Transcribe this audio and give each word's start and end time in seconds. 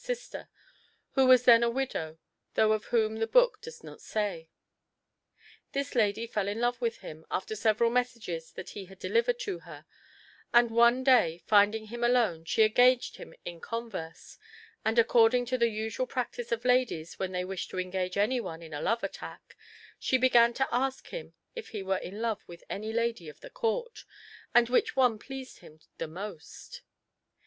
]sister, 0.03 0.49
who 1.11 1.27
was 1.27 1.45
then 1.45 1.61
a 1.61 1.69
widow, 1.69 2.17
though 2.55 2.71
of 2.71 2.85
whom 2.85 3.17
the 3.17 3.27
book 3.27 3.61
does 3.61 3.83
not 3.83 4.01
say. 4.01 4.49
This 5.73 5.93
lady 5.93 6.25
fell 6.25 6.47
in 6.47 6.59
love 6.59 6.81
with 6.81 7.01
him 7.01 7.23
after 7.29 7.55
several 7.55 7.91
messages 7.91 8.51
that 8.53 8.71
he 8.71 8.85
had 8.85 8.97
delivered 8.97 9.37
to 9.41 9.59
her, 9.59 9.85
and 10.51 10.71
one 10.71 11.03
day 11.03 11.43
finding 11.45 11.85
him 11.89 12.03
alone, 12.03 12.45
she 12.45 12.63
engaged 12.63 13.17
him 13.17 13.35
in 13.45 13.61
converse, 13.61 14.39
and, 14.83 14.97
according 14.97 15.45
to 15.45 15.57
the 15.59 15.69
usual 15.69 16.07
practice 16.07 16.51
of 16.51 16.65
ladies 16.65 17.19
when 17.19 17.31
they 17.31 17.45
wish 17.45 17.67
to 17.67 17.77
engage 17.79 18.17
any 18.17 18.39
one 18.41 18.63
in 18.63 18.73
a 18.73 18.81
love 18.81 19.03
attack, 19.03 19.55
she 19.99 20.17
began 20.17 20.51
to 20.55 20.67
ask 20.71 21.09
him 21.09 21.35
if 21.53 21.67
he 21.67 21.83
were 21.83 21.99
in 21.99 22.23
love 22.23 22.41
with 22.47 22.63
any 22.71 22.91
lady 22.91 23.29
of 23.29 23.39
the 23.41 23.51
Court, 23.51 24.03
and 24.51 24.67
which 24.67 24.95
one 24.95 25.19
pleased 25.19 25.59
him 25.59 25.79
the 25.99 26.07
most. 26.07 26.81